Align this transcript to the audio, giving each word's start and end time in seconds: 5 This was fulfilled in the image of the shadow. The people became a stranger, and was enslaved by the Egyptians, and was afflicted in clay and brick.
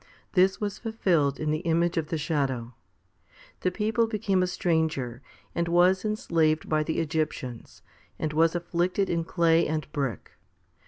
5 0.01 0.07
This 0.33 0.59
was 0.59 0.79
fulfilled 0.79 1.39
in 1.39 1.51
the 1.51 1.59
image 1.59 1.95
of 1.95 2.07
the 2.07 2.17
shadow. 2.17 2.73
The 3.59 3.69
people 3.69 4.07
became 4.07 4.41
a 4.41 4.47
stranger, 4.47 5.21
and 5.53 5.67
was 5.67 6.03
enslaved 6.03 6.67
by 6.67 6.81
the 6.81 6.97
Egyptians, 6.99 7.83
and 8.17 8.33
was 8.33 8.55
afflicted 8.55 9.11
in 9.11 9.23
clay 9.25 9.67
and 9.67 9.85
brick. 9.91 10.31